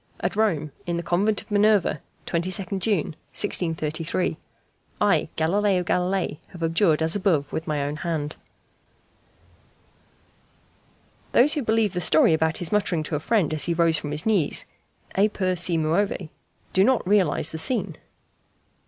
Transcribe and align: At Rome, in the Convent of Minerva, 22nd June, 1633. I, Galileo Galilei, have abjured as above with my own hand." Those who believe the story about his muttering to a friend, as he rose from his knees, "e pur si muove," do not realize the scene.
At 0.19 0.35
Rome, 0.35 0.71
in 0.87 0.97
the 0.97 1.03
Convent 1.03 1.43
of 1.43 1.51
Minerva, 1.51 2.01
22nd 2.25 2.79
June, 2.79 3.15
1633. 3.35 4.35
I, 4.99 5.29
Galileo 5.35 5.83
Galilei, 5.83 6.39
have 6.47 6.63
abjured 6.63 7.03
as 7.03 7.15
above 7.15 7.53
with 7.53 7.67
my 7.67 7.83
own 7.83 7.97
hand." 7.97 8.35
Those 11.33 11.53
who 11.53 11.61
believe 11.61 11.93
the 11.93 12.01
story 12.01 12.33
about 12.33 12.57
his 12.57 12.71
muttering 12.71 13.03
to 13.03 13.15
a 13.15 13.19
friend, 13.19 13.53
as 13.53 13.65
he 13.65 13.75
rose 13.75 13.99
from 13.99 14.09
his 14.09 14.25
knees, 14.25 14.65
"e 15.15 15.29
pur 15.29 15.55
si 15.55 15.77
muove," 15.77 16.29
do 16.73 16.83
not 16.83 17.07
realize 17.07 17.51
the 17.51 17.59
scene. 17.59 17.95